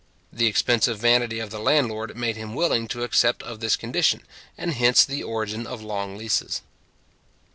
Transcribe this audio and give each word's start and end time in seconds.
The 0.33 0.47
expensive 0.47 0.97
vanity 0.97 1.37
of 1.37 1.51
the 1.51 1.59
landlord 1.59 2.17
made 2.17 2.35
him 2.35 2.55
willing 2.55 2.87
to 2.87 3.03
accept 3.03 3.43
of 3.43 3.59
this 3.59 3.75
condition; 3.75 4.23
and 4.57 4.73
hence 4.73 5.05
the 5.05 5.21
origin 5.21 5.67
of 5.67 5.83
long 5.83 6.17
leases. 6.17 6.63